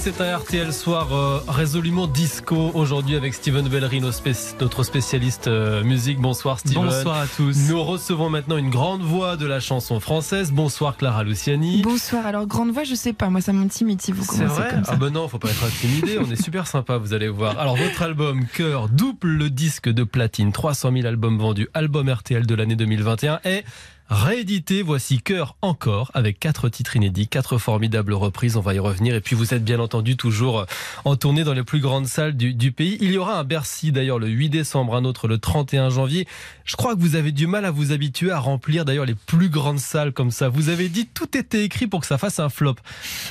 [0.00, 6.18] C'est un RTL soir euh, résolument disco aujourd'hui avec Steven Bellery, notre spécialiste euh, musique.
[6.18, 6.84] Bonsoir Steven.
[6.84, 7.68] Bonsoir à tous.
[7.68, 10.52] Nous recevons maintenant une grande voix de la chanson française.
[10.52, 11.82] Bonsoir Clara Luciani.
[11.82, 12.24] Bonsoir.
[12.24, 13.28] Alors, grande voix, je sais pas.
[13.28, 14.92] Moi, ça m'intimide si vous C'est commencez vrai comme ça.
[14.94, 17.58] Ah ben non, faut pas être intimidé, on est super sympa, vous allez voir.
[17.58, 22.46] Alors votre album Cœur double le disque de platine, 300 000 albums vendus, album RTL
[22.46, 23.64] de l'année 2021 est
[24.10, 24.82] réédité.
[24.82, 29.14] Voici Cœur encore avec quatre titres inédits, quatre formidables reprises, on va y revenir.
[29.14, 30.66] Et puis vous êtes bien entendu toujours
[31.04, 32.98] en tournée dans les plus grandes salles du, du pays.
[33.00, 36.26] Il y aura un Bercy d'ailleurs le 8 décembre, un autre le 31 janvier.
[36.64, 39.48] Je crois que vous avez du mal à vous habituer à remplir d'ailleurs les plus
[39.48, 40.48] grandes salles comme ça.
[40.48, 42.76] Vous avez dit tout était écrit pour que ça fasse un flop.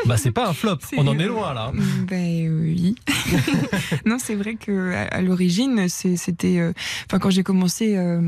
[0.06, 1.72] Bah c'est pas un flop, on en est loin là.
[2.08, 2.96] Ben oui.
[4.06, 6.60] non, c'est vrai que à, l'origine, c'était.
[6.60, 6.74] euh,
[7.06, 8.22] Enfin, quand j'ai commencé euh,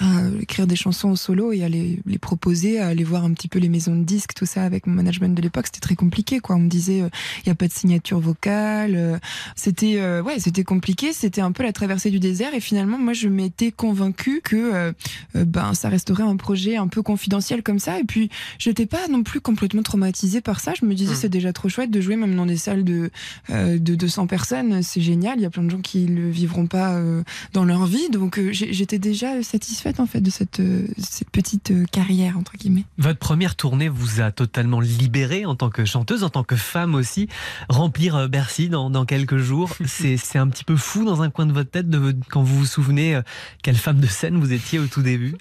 [0.00, 3.32] à écrire des chansons au solo et à les, les proposer, à aller voir un
[3.32, 5.94] petit peu les maisons de disques, tout ça, avec mon management de l'époque, c'était très
[5.94, 6.40] compliqué.
[6.40, 6.56] Quoi.
[6.56, 8.94] On me disait, il n'y a pas de signature vocale.
[8.96, 9.18] euh,
[9.56, 11.12] c'était euh, ouais, c'était compliqué.
[11.12, 12.54] C'était un peu la traversée du désert.
[12.54, 14.92] Et finalement, moi, je m'étais convaincue que euh,
[15.36, 17.98] euh, ben ça resterait un projet un peu confidentiel comme ça.
[17.98, 20.72] Et puis, j'étais pas non plus complètement traumatisée par ça.
[20.80, 21.16] Je me disais, Mm.
[21.16, 23.10] c'est déjà trop chouette de jouer même dans des salles de
[23.50, 25.34] euh, de 200 personnes, c'est génial.
[25.38, 28.38] Il y a plein de gens qui le vivront pas euh, dans leur vie, donc
[28.38, 32.84] euh, j'étais déjà satisfaite en fait de cette euh, cette petite euh, carrière entre guillemets?
[32.98, 36.94] Votre première tournée vous a totalement libéré en tant que chanteuse, en tant que femme
[36.94, 37.28] aussi.
[37.68, 41.46] Remplir euh, Bercy dans, dans quelques jours, c'est un petit peu fou dans un coin
[41.46, 43.20] de votre tête de, quand vous vous souvenez
[43.62, 45.34] quelle femme de scène vous étiez au tout début.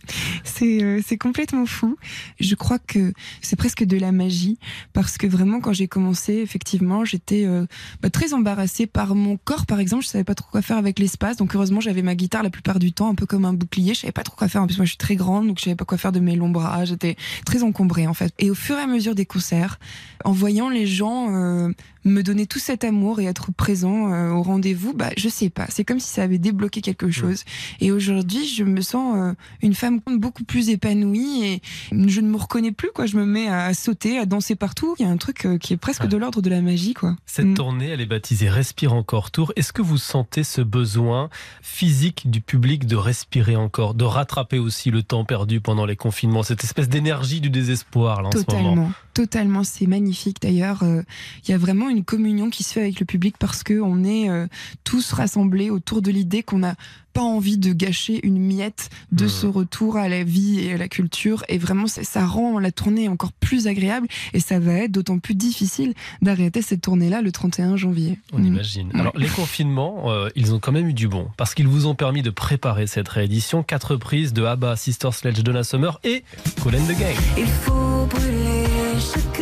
[0.43, 1.97] C'est c'est complètement fou.
[2.39, 4.57] Je crois que c'est presque de la magie
[4.93, 7.65] parce que vraiment quand j'ai commencé, effectivement, j'étais euh,
[8.01, 10.03] bah, très embarrassée par mon corps par exemple.
[10.03, 12.79] Je savais pas trop quoi faire avec l'espace, donc heureusement j'avais ma guitare la plupart
[12.79, 13.93] du temps un peu comme un bouclier.
[13.93, 14.61] Je savais pas trop quoi faire.
[14.61, 16.35] En plus moi je suis très grande, donc je savais pas quoi faire de mes
[16.35, 16.85] longs bras.
[16.85, 17.15] J'étais
[17.45, 18.33] très encombrée en fait.
[18.39, 19.79] Et au fur et à mesure des concerts,
[20.23, 21.71] en voyant les gens euh,
[22.03, 25.65] me donner tout cet amour et être présent euh, au rendez-vous, bah je sais pas.
[25.69, 27.43] C'est comme si ça avait débloqué quelque chose.
[27.79, 31.61] Et aujourd'hui, je me sens euh, une femme beaucoup plus épanouie et
[31.91, 33.05] je ne me reconnais plus quoi.
[33.05, 34.95] Je me mets à sauter, à danser partout.
[34.99, 36.07] Il y a un truc euh, qui est presque Ouais.
[36.07, 37.15] de l'ordre de la magie quoi.
[37.25, 37.53] Cette Mm.
[37.53, 39.53] tournée, elle est baptisée Respire encore tour.
[39.55, 41.29] Est-ce que vous sentez ce besoin
[41.61, 46.43] physique du public de respirer encore, de rattraper aussi le temps perdu pendant les confinements,
[46.43, 48.45] cette espèce d'énergie du désespoir là, en ce moment?
[48.45, 49.63] Totalement, totalement.
[49.63, 50.83] C'est magnifique d'ailleurs.
[50.83, 54.03] Il y a vraiment une communion qui se fait avec le public parce que on
[54.03, 54.47] est euh,
[54.83, 56.75] tous rassemblés autour de l'idée qu'on n'a
[57.13, 59.29] pas envie de gâcher une miette de Hmm.
[59.29, 61.43] ce retour à la vie et à la culture.
[61.49, 65.35] Et vraiment, ça rend la tournée encore plus agréable et ça va être d'autant plus
[65.35, 68.17] difficile d'arrêter cette tournée-là le 31 janvier.
[68.31, 68.45] On Mm.
[68.45, 68.91] imagine.
[68.93, 71.95] Alors, les confinements, euh, ils ont quand même eu du bon, parce qu'ils vous ont
[71.95, 73.61] permis de préparer cette réédition.
[73.61, 76.23] Quatre reprises de ABBA, Sister Sledge, Donna Summer et
[76.63, 77.15] Colin the Gang.
[77.37, 78.65] Il faut brûler
[78.97, 79.41] chaque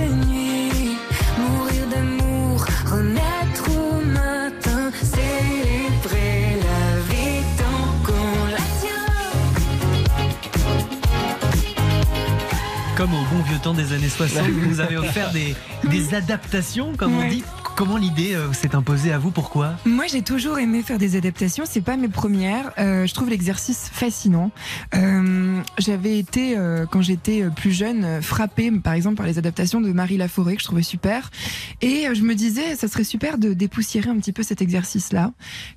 [12.99, 15.55] Comme au bon vieux temps des années 60, vous nous avez offert des,
[15.85, 17.45] des adaptations, comme on dit.
[17.79, 19.31] Comment l'idée euh, s'est imposée à vous?
[19.31, 19.77] Pourquoi?
[19.85, 21.63] Moi, j'ai toujours aimé faire des adaptations.
[21.65, 22.73] C'est pas mes premières.
[22.77, 24.51] Euh, je trouve l'exercice fascinant.
[24.95, 26.57] Euh, J'avais été,
[26.91, 30.65] quand j'étais plus jeune, frappée, par exemple, par les adaptations de Marie Laforêt que je
[30.65, 31.31] trouvais super.
[31.79, 35.31] Et je me disais, ça serait super de dépoussiérer un petit peu cet exercice-là,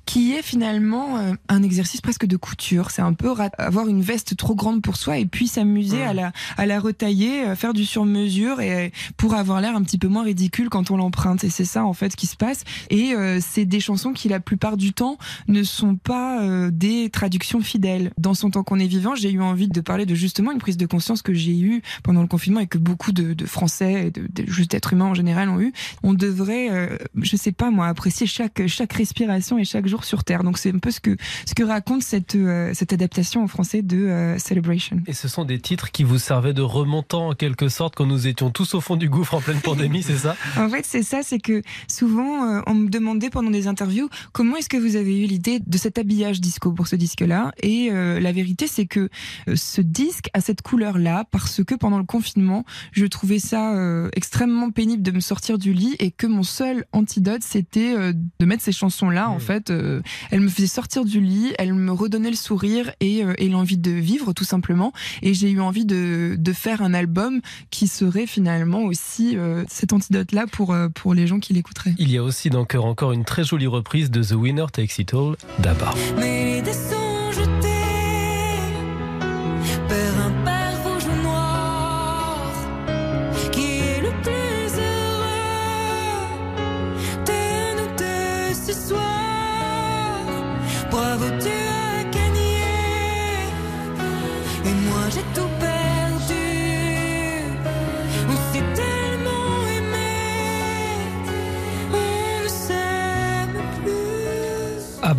[0.04, 2.90] qui est finalement un exercice presque de couture.
[2.90, 6.32] C'est un peu avoir une veste trop grande pour soi et puis s'amuser à la
[6.58, 10.90] à retailler, faire du sur-mesure et pour avoir l'air un petit peu moins ridicule quand
[10.90, 11.44] on l'emprunte.
[11.44, 12.64] Et c'est ça fait qui se passe.
[12.90, 17.10] Et euh, c'est des chansons qui la plupart du temps ne sont pas euh, des
[17.10, 18.12] traductions fidèles.
[18.18, 20.76] Dans son temps qu'on est vivant, j'ai eu envie de parler de justement une prise
[20.76, 24.10] de conscience que j'ai eue pendant le confinement et que beaucoup de, de Français et
[24.10, 25.72] de, de- juste d'êtres humains en général ont eu.
[26.02, 30.24] On devrait, euh, je sais pas moi, apprécier chaque chaque respiration et chaque jour sur
[30.24, 30.44] Terre.
[30.44, 31.16] Donc c'est un peu ce que
[31.46, 35.00] ce que raconte cette euh, cette adaptation en français de Celebration.
[35.06, 38.26] Et ce sont des titres qui vous servaient de remontant en quelque sorte quand nous
[38.26, 40.36] étions tous au fond du gouffre en pleine pandémie, c'est ça?
[40.56, 44.56] En fait, c'est ça, c'est que souvent euh, on me demandait pendant des interviews comment
[44.56, 47.52] est-ce que vous avez eu l'idée de cet habillage disco pour ce disque-là?
[47.62, 49.08] Et euh, la vérité, c'est que
[49.48, 54.08] euh, ce disque a cette couleur-là parce que pendant le confinement, je trouvais ça euh,
[54.14, 58.46] extrêmement pénible de me sortir du lit et que mon seul antidote, c'était euh, de
[58.46, 59.30] mettre ces chansons-là.
[59.30, 60.00] En fait, euh,
[60.30, 63.78] elles me faisaient sortir du lit, elles me redonnaient le sourire et, euh, et l'envie
[63.78, 64.92] de vivre, tout simplement.
[65.22, 67.40] Et j'ai eu envie de, de faire un album
[67.70, 71.52] qui serait finalement aussi euh, cet antidote-là pour, euh, pour les gens qui
[71.98, 74.98] Il y a aussi dans Cœur encore une très jolie reprise de The Winner Takes
[74.98, 75.92] It All d'Abba.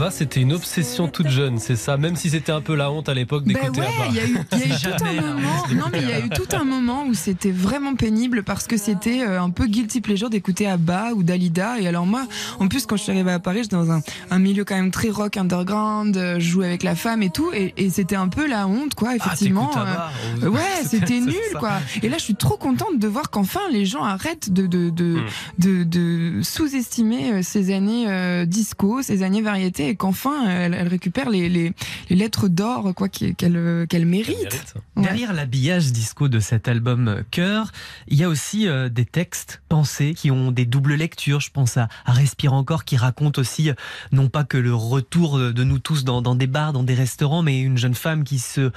[0.03, 3.07] Abba, c'était une obsession toute jeune, c'est ça Même si c'était un peu la honte
[3.09, 4.05] à l'époque Ben d'écouter ouais, Abba.
[4.09, 5.50] il y a eu, il y a eu tout un moment.
[5.67, 8.44] je l'ai Non, mais il y a eu tout un moment où c'était vraiment pénible
[8.44, 11.79] parce que c'était euh, un peu guilty pleasure d'écouter Abba ou Dalida.
[11.79, 12.25] Et alors moi,
[12.59, 14.91] en plus, quand je suis arrivée à Paris, j'étais dans un, un milieu quand même
[14.91, 16.17] très rock underground.
[16.17, 18.95] euh, Je jouais avec la femme et tout, et, et c'était un peu la honte,
[18.95, 19.09] quoi.
[19.11, 19.71] Ah, Effectivement.
[19.77, 21.73] euh, Abba Ouais, c'était nul, quoi.
[22.01, 25.03] Et là, je suis trop contente de voir qu'enfin les gens arrêtent de de de,
[25.13, 25.25] Mm.
[25.59, 31.71] de, de sous-estimer ces années disco, ces années variétés, et qu'enfin elles récupèrent les, les,
[32.09, 34.27] les lettres d'or, quoi, euh, Elle méritent.
[34.37, 34.73] mérite.
[34.95, 35.03] Ouais.
[35.03, 37.71] Derrière l'habillage disco de cet album euh, Cœur,
[38.07, 41.39] il y a aussi euh, des textes pensés qui ont des doubles lectures.
[41.39, 43.69] Je pense à, à Respire encore qui raconte aussi
[44.11, 47.43] non pas que le retour de nous tous dans, dans des bars, dans des restaurants,
[47.43, 48.71] mais une jeune femme qui se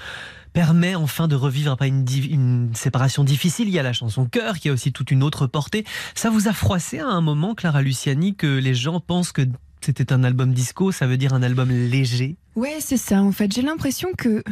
[0.53, 3.69] permet enfin de revivre après une, une séparation difficile.
[3.69, 5.85] Il y a la chanson Cœur qui a aussi toute une autre portée.
[6.15, 9.43] Ça vous a froissé à un moment, Clara Luciani, que les gens pensent que
[9.87, 13.23] c'était un album disco, ça veut dire un album léger Ouais, c'est ça.
[13.23, 14.43] En fait, j'ai l'impression que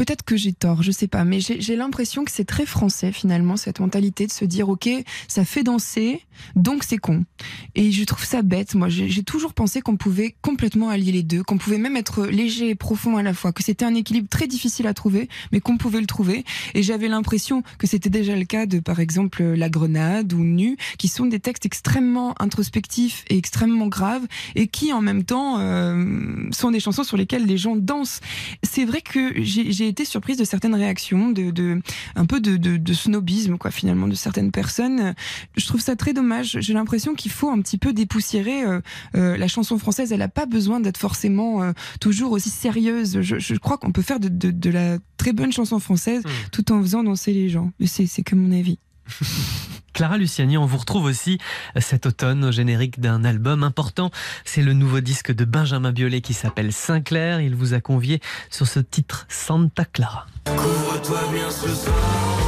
[0.00, 3.58] peut-être que j'ai tort, je sais pas, mais j'ai l'impression que c'est très français finalement
[3.58, 4.88] cette mentalité de se dire ok,
[5.28, 6.22] ça fait danser,
[6.56, 7.26] donc c'est con.
[7.74, 8.74] Et je trouve ça bête.
[8.74, 12.70] Moi, j'ai toujours pensé qu'on pouvait complètement allier les deux, qu'on pouvait même être léger
[12.70, 15.76] et profond à la fois, que c'était un équilibre très difficile à trouver, mais qu'on
[15.76, 16.46] pouvait le trouver.
[16.72, 20.78] Et j'avais l'impression que c'était déjà le cas de par exemple La Grenade ou Nu,
[20.96, 26.48] qui sont des textes extrêmement introspectifs et extrêmement graves, et qui en même temps euh,
[26.52, 28.20] sont des chansons sur lesquelles les gens dansent.
[28.62, 31.80] C'est vrai que j'ai été surprise de certaines réactions, de, de
[32.14, 35.14] un peu de, de, de snobisme quoi finalement de certaines personnes.
[35.56, 36.58] Je trouve ça très dommage.
[36.60, 38.80] J'ai l'impression qu'il faut un petit peu dépoussiérer euh,
[39.16, 40.12] euh, la chanson française.
[40.12, 43.20] Elle n'a pas besoin d'être forcément euh, toujours aussi sérieuse.
[43.20, 46.50] Je, je crois qu'on peut faire de, la très bonne chanson française Hmm.
[46.52, 47.72] tout en faisant danser les gens.
[47.84, 48.78] C'est que mon avis.
[50.00, 51.36] Clara Luciani, on vous retrouve aussi
[51.78, 54.10] cet automne au générique d'un album important.
[54.46, 57.42] C'est le nouveau disque de Benjamin Biolay qui s'appelle Sinclair.
[57.42, 60.26] Il vous a convié sur ce titre Santa Clara.
[60.46, 62.39] Couvre-toi bien ce soir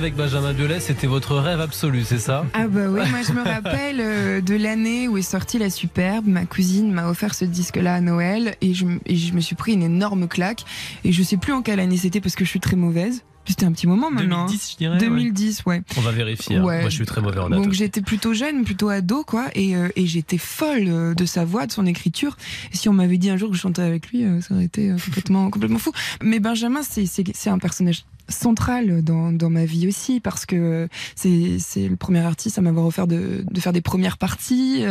[0.00, 2.46] avec Benjamin Biolay, c'était votre rêve absolu, c'est ça?
[2.54, 6.26] Ah bah oui, moi je me rappelle euh, de l'année où est sortie La Superbe.
[6.26, 9.56] Ma cousine m'a offert ce disque-là à Noël et je, m- et je me suis
[9.56, 10.64] pris une énorme claque.
[11.04, 13.22] Et je sais plus en quelle année c'était parce que je suis très mauvaise.
[13.46, 14.44] C'était un petit moment maintenant.
[14.44, 14.46] hein.
[14.46, 14.94] 2010, je dirais.
[14.94, 15.00] ouais.
[15.00, 15.82] 2010, ouais.
[15.98, 16.56] On va vérifier.
[16.56, 16.64] hein.
[16.64, 16.80] Ouais.
[16.80, 17.60] Moi, je suis très mauvais en date.
[17.60, 21.44] Donc j'étais plutôt jeune, plutôt ado, quoi, et, euh, et j'étais folle euh, de sa
[21.44, 22.36] voix, de son écriture.
[22.72, 24.64] Et si on m'avait dit un jour que je chantais avec lui, euh, ça aurait
[24.64, 25.92] été euh, complètement, complètement fou.
[26.22, 31.88] Mais Benjamin, c'est un personnage central dans, dans ma vie aussi parce que c'est c'est
[31.88, 34.84] le premier artiste à m'avoir offert de, de faire des premières parties.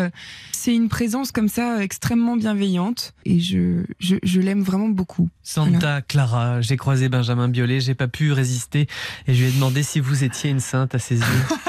[0.51, 5.29] C'est une présence comme ça extrêmement bienveillante et je, je, je l'aime vraiment beaucoup.
[5.43, 8.87] Santa Clara, j'ai croisé Benjamin Biolay, j'ai pas pu résister
[9.27, 11.25] et je lui ai demandé si vous étiez une sainte à ses yeux.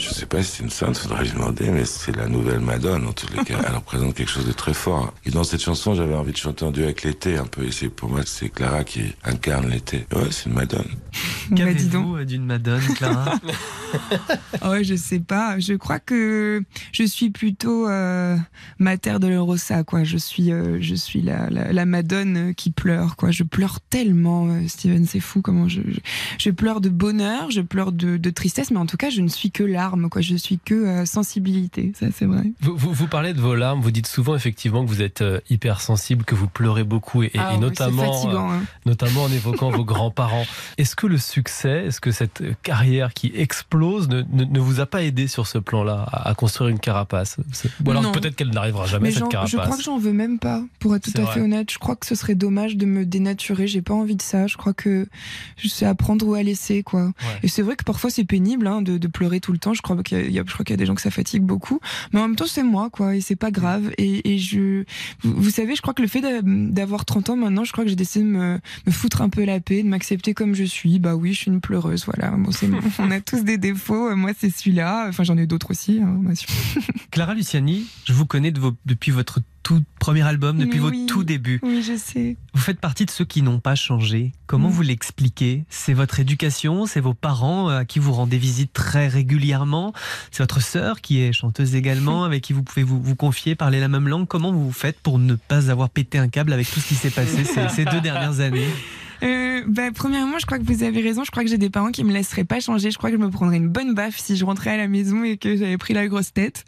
[0.00, 3.06] Je sais pas si c'est une sainte, faudrait lui demander, mais c'est la nouvelle Madone,
[3.06, 3.58] en tous les cas.
[3.66, 5.12] Elle représente quelque chose de très fort.
[5.26, 7.64] Et dans cette chanson, j'avais envie de chanter en duo avec l'été, un peu.
[7.64, 10.06] Et c'est, pour moi, c'est Clara qui incarne l'été.
[10.12, 10.88] Ouais, c'est une Madone.
[11.50, 11.56] Bah.
[11.56, 13.34] Qu'avez-vous euh, d'une Madone, Clara
[14.64, 15.58] ouais, je sais pas.
[15.58, 18.36] Je crois que je suis plutôt euh,
[18.78, 20.04] Mater de Rosa, quoi.
[20.04, 23.30] Je suis, euh, je suis la, la, la Madone qui pleure, quoi.
[23.30, 26.00] Je pleure tellement, euh, Steven, c'est fou comment je, je,
[26.38, 29.28] je pleure de bonheur, je pleure de, de tristesse, mais en tout cas, je ne
[29.28, 30.08] suis que larmes.
[30.08, 30.20] quoi.
[30.20, 32.44] Je suis que euh, sensibilité, ça c'est vrai.
[32.60, 35.40] Vous, vous, vous parlez de vos larmes, vous dites souvent effectivement que vous êtes euh,
[35.50, 38.50] hypersensible, que vous pleurez beaucoup, et, et- Ah et notamment, fatigant.
[38.52, 38.62] hein.
[38.86, 40.44] notamment en évoquant vos grands-parents.
[40.78, 44.86] Est-ce que le succès, est-ce que cette carrière qui explose ne, ne, ne vous a
[44.86, 47.36] pas aidé sur ce plan-là à, à construire une carapace?
[47.84, 49.50] Ou alors peut-être qu'elle n'arrivera jamais, Mais cette carapace.
[49.50, 51.70] je crois que j'en veux même pas, pour être tout à fait honnête.
[51.70, 53.66] Je crois que ce serait dommage de me dénaturer.
[53.66, 54.46] J'ai pas envie de ça.
[54.46, 55.06] Je crois que
[55.56, 57.12] je sais apprendre ou à laisser, quoi.
[57.42, 59.72] Et c'est vrai que parfois c'est pénible hein, de, de pleurer tout le temps.
[59.74, 61.00] Je crois qu'il y a- y a, je crois qu'il y a des gens que
[61.02, 61.80] ça fatigue beaucoup.
[62.12, 63.16] Mais en même temps, c'est moi, quoi.
[63.16, 63.90] Et c'est pas grave.
[63.98, 64.84] Et, et je,
[65.22, 67.84] vous, vous savez, je crois que le fait d'a- d'avoir 30 ans maintenant, je crois
[67.84, 70.64] que j'ai décidé de me, me foutre un peu la paix, de m'accepter comme je
[70.64, 70.98] suis.
[70.98, 72.04] Bah oui, je suis une pleureuse.
[72.06, 72.30] Voilà.
[72.36, 72.68] Bon, c'est,
[72.98, 74.14] on a tous des défauts.
[74.16, 75.06] Moi, c'est celui-là.
[75.08, 76.00] Enfin, j'en ai d'autres aussi.
[76.02, 76.20] hein.
[77.10, 81.06] Clara Luciani, je vous connais de vos- depuis votre tout premier album, depuis oui.
[81.06, 81.60] tout débuts.
[81.62, 82.36] Oui, je sais.
[82.54, 84.32] Vous faites partie de ceux qui n'ont pas changé.
[84.46, 84.72] Comment Mm.
[84.72, 85.64] vous l'expliquez?
[85.68, 89.92] C'est votre éducation, c'est vos parents euh, à qui vous rendez visite très régulièrement,
[90.32, 93.78] c'est votre sœur qui est chanteuse également, avec qui vous pouvez vous, vous confier, parler
[93.80, 94.26] la même langue.
[94.26, 97.10] Comment vous faites pour ne pas avoir pété un câble avec tout ce qui s'est
[97.10, 98.66] passé ces, ces deux dernières années?
[99.22, 101.24] Euh, bah, premièrement, je crois que vous avez raison.
[101.24, 102.90] Je crois que j'ai des parents qui me laisseraient pas changer.
[102.90, 105.24] Je crois que je me prendrais une bonne baffe si je rentrais à la maison
[105.24, 106.64] et que j'avais pris la grosse tête.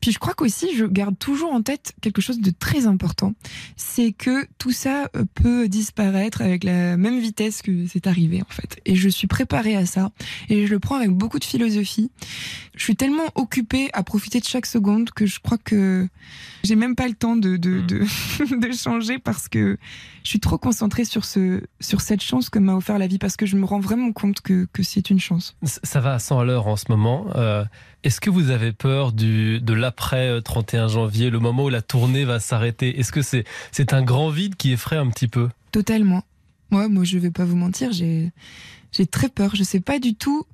[0.00, 3.34] Puis je crois qu'aussi, je garde toujours en tête quelque chose de très important.
[3.76, 8.52] C'est que tout ça euh, peut disparaître avec la même vitesse que c'est arrivé, en
[8.52, 8.80] fait.
[8.84, 10.10] Et je suis préparée à ça.
[10.48, 12.10] Et je le prends avec beaucoup de philosophie.
[12.76, 16.08] Je suis tellement occupée à profiter de chaque seconde que je crois que
[16.62, 18.00] j'ai même pas le temps de, de, de,
[18.60, 19.78] de changer parce que
[20.22, 23.36] je suis trop concentrée sur ce sur cette chance que m'a offert la vie parce
[23.36, 25.56] que je me rends vraiment compte que, que c'est une chance.
[25.64, 27.26] Ça va à 100 à l'heure en ce moment.
[27.36, 27.64] Euh,
[28.04, 31.82] Est-ce que vous avez peur du, de l'après euh, 31 janvier, le moment où la
[31.82, 32.98] tournée va s'arrêter?
[32.98, 35.48] Est-ce que c'est c'est un grand vide qui effraie un petit peu?
[35.72, 36.22] Totalement.
[36.72, 38.32] Ouais, moi je vais pas vous mentir, j'ai
[38.92, 39.54] j'ai très peur.
[39.54, 40.44] Je sais pas du tout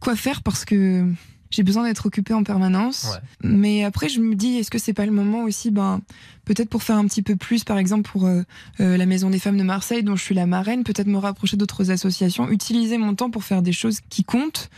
[0.00, 1.04] quoi faire parce que
[1.50, 3.08] j'ai besoin d'être occupée en permanence.
[3.12, 3.50] Ouais.
[3.50, 6.00] Mais après je me dis est-ce que c'est pas le moment aussi ben
[6.44, 8.42] peut-être pour faire un petit peu plus par exemple pour euh,
[8.80, 11.56] euh, la Maison des femmes de Marseille dont je suis la marraine, peut-être me rapprocher
[11.56, 14.70] d'autres associations, utiliser mon temps pour faire des choses qui comptent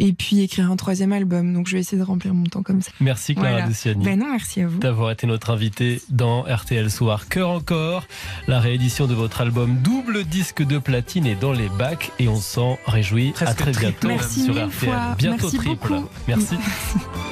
[0.00, 1.52] et puis écrire un troisième album.
[1.54, 2.90] Donc je vais essayer de remplir mon temps comme ça.
[3.00, 3.66] Merci Clara Voilà.
[3.66, 4.04] Luciani.
[4.04, 4.78] Ben non, merci à vous.
[4.78, 7.28] d'avoir été notre invité dans RTL Soir.
[7.28, 8.06] Cœur encore,
[8.48, 12.40] la réédition de votre album double disque de platine est dans les bacs et on
[12.40, 13.30] s'en réjouit.
[13.32, 14.70] Presque à très bientôt Merci sur RTL.
[14.70, 15.14] fois.
[15.18, 15.88] Bientôt Merci triple.
[15.88, 16.08] beaucoup.
[16.26, 16.56] Merci.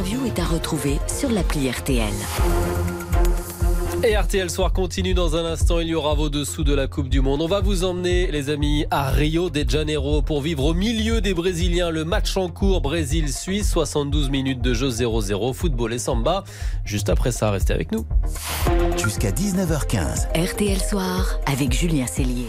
[0.00, 2.12] part Cette interview est à retrouver sur l'appli RTL.
[4.02, 5.78] Et RTL Soir continue dans un instant.
[5.80, 7.42] Il y aura vos dessous de la Coupe du Monde.
[7.42, 11.34] On va vous emmener, les amis, à Rio de Janeiro pour vivre au milieu des
[11.34, 13.70] Brésiliens le match en cours Brésil-Suisse.
[13.70, 16.44] 72 minutes de jeu 0-0, football et samba.
[16.84, 18.06] Juste après ça, restez avec nous.
[18.96, 20.28] Jusqu'à 19h15.
[20.34, 22.48] RTL Soir avec Julien Cellier.